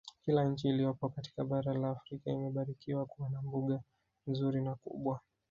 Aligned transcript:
Kila 0.25 0.43
nchi 0.45 0.67
iliyopo 0.69 1.09
katika 1.09 1.43
bara 1.45 1.73
la 1.73 1.89
Afrika 1.89 2.31
imebarikiwa 2.31 3.05
kuwa 3.05 3.29
na 3.29 3.41
mbuga 3.41 3.81
nzuri 4.27 4.61
na 4.61 4.75
kubwa 4.75 5.21